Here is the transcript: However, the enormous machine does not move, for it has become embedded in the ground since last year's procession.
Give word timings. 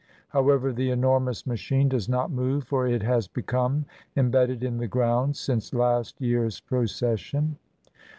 However, 0.29 0.73
the 0.73 0.89
enormous 0.89 1.45
machine 1.45 1.87
does 1.87 2.09
not 2.09 2.31
move, 2.31 2.63
for 2.63 2.87
it 2.87 3.03
has 3.03 3.27
become 3.27 3.85
embedded 4.17 4.63
in 4.63 4.77
the 4.79 4.87
ground 4.87 5.35
since 5.37 5.75
last 5.75 6.19
year's 6.19 6.59
procession. 6.59 7.59